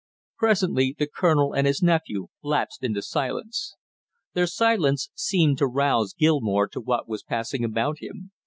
Presently 0.35 0.95
the 0.97 1.05
colonel 1.05 1.53
and 1.53 1.67
his 1.67 1.83
nephew 1.83 2.29
lapsed 2.41 2.83
into 2.83 3.03
silence. 3.03 3.75
Their 4.33 4.47
silence 4.47 5.11
seemed 5.13 5.59
to 5.59 5.67
rouse 5.67 6.15
Gilmore 6.15 6.67
to 6.69 6.81
what 6.81 7.07
was 7.07 7.21
passing 7.21 7.63
about 7.63 7.99
him. 7.99 8.31